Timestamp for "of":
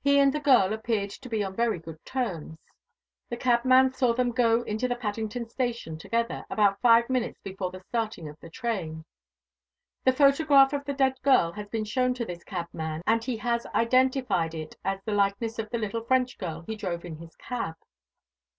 8.30-8.40, 10.72-10.86, 15.58-15.68